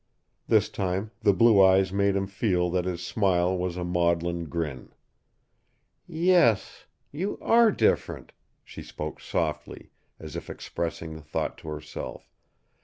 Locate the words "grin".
4.45-4.89